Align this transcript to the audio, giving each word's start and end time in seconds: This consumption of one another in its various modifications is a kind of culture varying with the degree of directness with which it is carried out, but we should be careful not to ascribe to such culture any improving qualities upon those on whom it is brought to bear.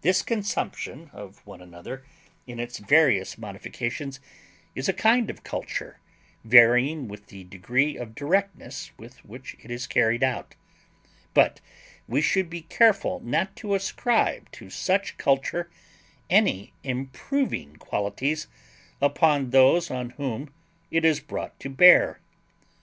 This 0.00 0.22
consumption 0.22 1.10
of 1.12 1.46
one 1.46 1.60
another 1.60 2.02
in 2.46 2.58
its 2.58 2.78
various 2.78 3.36
modifications 3.36 4.18
is 4.74 4.88
a 4.88 4.94
kind 4.94 5.28
of 5.28 5.44
culture 5.44 6.00
varying 6.44 7.08
with 7.08 7.26
the 7.26 7.44
degree 7.44 7.98
of 7.98 8.14
directness 8.14 8.92
with 8.96 9.22
which 9.22 9.54
it 9.62 9.70
is 9.70 9.86
carried 9.86 10.22
out, 10.24 10.54
but 11.34 11.60
we 12.08 12.22
should 12.22 12.48
be 12.48 12.62
careful 12.62 13.20
not 13.20 13.54
to 13.56 13.74
ascribe 13.74 14.50
to 14.52 14.70
such 14.70 15.18
culture 15.18 15.70
any 16.30 16.72
improving 16.82 17.76
qualities 17.76 18.46
upon 18.98 19.50
those 19.50 19.90
on 19.90 20.08
whom 20.16 20.54
it 20.90 21.04
is 21.04 21.20
brought 21.20 21.60
to 21.60 21.68
bear. 21.68 22.18